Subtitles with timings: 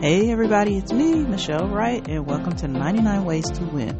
[0.00, 3.94] Hey everybody, it's me, Michelle Wright, and welcome to 99 Ways to Win,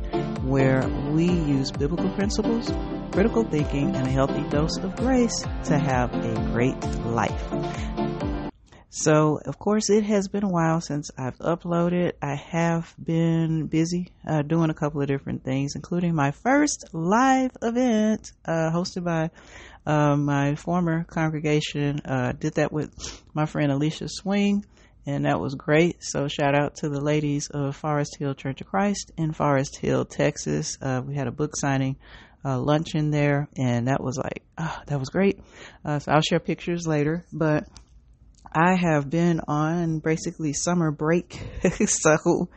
[0.46, 2.70] where we use biblical principles,
[3.12, 8.52] critical thinking, and a healthy dose of grace to have a great life.
[8.90, 12.12] So, of course, it has been a while since I've uploaded.
[12.20, 17.52] I have been busy uh, doing a couple of different things, including my first live
[17.62, 19.30] event uh, hosted by
[19.86, 22.00] uh, my former congregation.
[22.04, 22.92] Uh, did that with
[23.32, 24.62] my friend Alicia Swing,
[25.06, 26.02] and that was great.
[26.02, 30.04] So, shout out to the ladies of Forest Hill Church of Christ in Forest Hill,
[30.04, 30.76] Texas.
[30.80, 31.96] Uh, we had a book signing.
[32.44, 35.40] Uh, luncheon there, and that was like, oh, that was great.
[35.84, 37.64] so I'll share pictures later, but
[38.58, 41.38] I have been on basically summer break,
[41.86, 42.48] so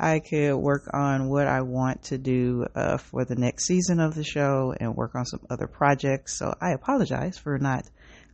[0.00, 4.16] I could work on what I want to do uh, for the next season of
[4.16, 6.38] the show and work on some other projects.
[6.38, 7.84] So I apologize for not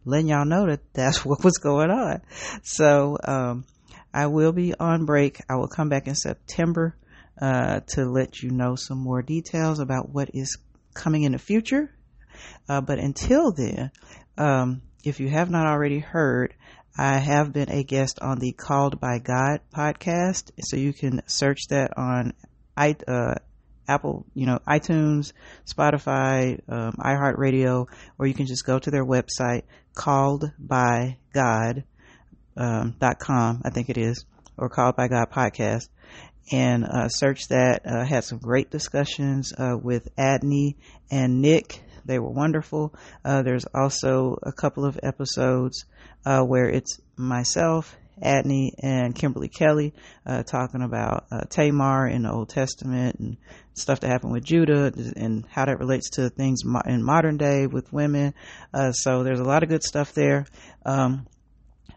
[0.04, 2.22] letting y'all know that that's what was going on.
[2.62, 3.64] So um,
[4.12, 5.40] I will be on break.
[5.48, 6.96] I will come back in September
[7.40, 10.58] uh, to let you know some more details about what is
[10.94, 11.94] coming in the future.
[12.68, 13.90] Uh, but until then,
[14.38, 16.54] um, if you have not already heard,
[16.96, 21.68] I have been a guest on the Called by God podcast, so you can search
[21.68, 22.34] that on
[22.76, 23.34] i uh,
[23.90, 25.32] Apple, you know, iTunes,
[25.66, 27.86] Spotify, um, iHeartRadio,
[28.18, 29.62] or you can just go to their website,
[29.94, 31.84] called by God
[32.56, 34.24] um, I think it is,
[34.56, 35.88] or Called by God podcast,
[36.52, 37.82] and uh, search that.
[37.84, 40.76] Uh, had some great discussions uh, with Adney
[41.10, 41.82] and Nick.
[42.04, 42.94] They were wonderful.
[43.24, 45.84] Uh, there's also a couple of episodes
[46.24, 49.94] uh, where it's myself, Adney, and Kimberly Kelly
[50.26, 53.36] uh, talking about uh, Tamar in the Old Testament and
[53.74, 57.92] stuff that happened with Judah and how that relates to things in modern day with
[57.92, 58.34] women.
[58.72, 60.46] Uh, so there's a lot of good stuff there.
[60.84, 61.26] Um,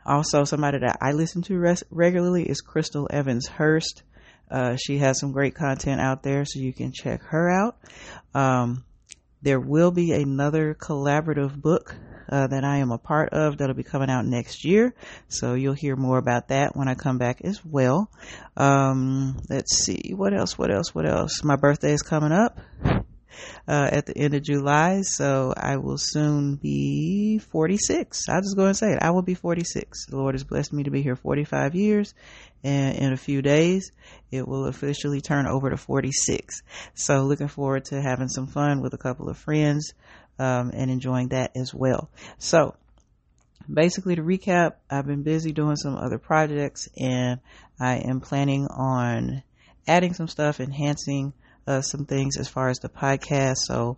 [0.05, 4.03] also, somebody that I listen to res- regularly is Crystal Evans Hurst.
[4.51, 7.77] Uh, she has some great content out there, so you can check her out.
[8.33, 8.83] Um,
[9.43, 11.95] there will be another collaborative book
[12.29, 14.95] uh, that I am a part of that'll be coming out next year.
[15.27, 18.09] So you'll hear more about that when I come back as well.
[18.55, 21.43] Um, let's see what else, what else, what else.
[21.43, 22.59] My birthday is coming up.
[23.67, 28.27] Uh, at the end of July, so I will soon be 46.
[28.29, 28.99] I'll just go and say it.
[29.01, 30.07] I will be 46.
[30.07, 32.13] The Lord has blessed me to be here 45 years,
[32.63, 33.91] and in a few days,
[34.31, 36.61] it will officially turn over to 46.
[36.93, 39.93] So, looking forward to having some fun with a couple of friends
[40.39, 42.09] um, and enjoying that as well.
[42.37, 42.75] So,
[43.71, 47.39] basically, to recap, I've been busy doing some other projects, and
[47.79, 49.43] I am planning on
[49.87, 51.33] adding some stuff, enhancing
[51.67, 53.57] uh, some things as far as the podcast.
[53.65, 53.97] So,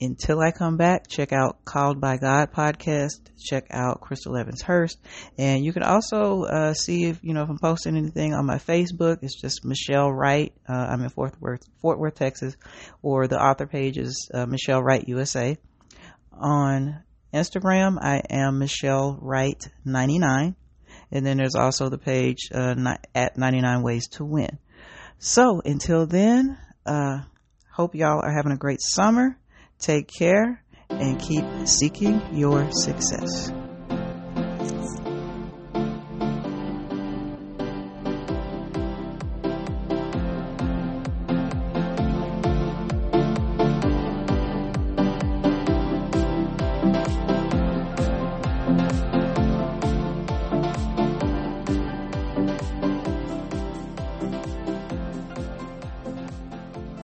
[0.00, 3.20] until I come back, check out Called by God podcast.
[3.38, 4.98] Check out Crystal Evans Hurst.
[5.36, 8.56] And you can also uh, see if, you know, if I'm posting anything on my
[8.56, 9.18] Facebook.
[9.22, 10.54] It's just Michelle Wright.
[10.68, 12.56] Uh, I'm in Fort Worth, Fort Worth, Texas.
[13.02, 15.58] Or the author page is uh, Michelle Wright USA
[16.40, 20.56] on Instagram, I am Michelle Wright 99.
[21.12, 22.74] And then there's also the page uh,
[23.14, 24.58] at 99 Ways to Win.
[25.18, 26.58] So until then,
[26.90, 27.20] uh,
[27.72, 29.38] hope y'all are having a great summer.
[29.78, 33.52] Take care and keep seeking your success.